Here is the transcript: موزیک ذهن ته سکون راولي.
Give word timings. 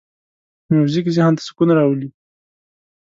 موزیک 0.73 1.05
ذهن 1.15 1.33
ته 1.37 1.41
سکون 1.47 1.69
راولي. 1.77 2.09